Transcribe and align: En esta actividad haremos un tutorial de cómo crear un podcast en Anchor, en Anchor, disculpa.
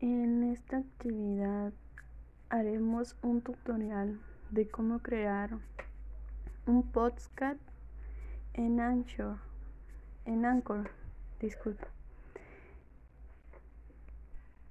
En 0.00 0.44
esta 0.44 0.76
actividad 0.76 1.72
haremos 2.50 3.16
un 3.22 3.40
tutorial 3.40 4.20
de 4.50 4.68
cómo 4.68 4.98
crear 4.98 5.56
un 6.66 6.82
podcast 6.82 7.58
en 8.52 8.78
Anchor, 8.78 9.38
en 10.26 10.44
Anchor, 10.44 10.90
disculpa. 11.40 11.95